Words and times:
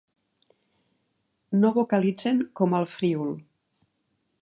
No 1.59 1.71
vocalitzen 1.77 2.43
com 2.61 2.77
al 2.79 2.91
Friül. 2.99 3.33